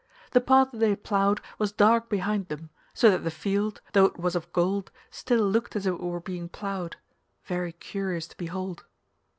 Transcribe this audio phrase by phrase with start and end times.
[0.31, 4.05] The part that they had ploughed was dark behind them, so that the field, though
[4.05, 8.83] it was of gold, still looked as if it were being ploughed—very curious to behold.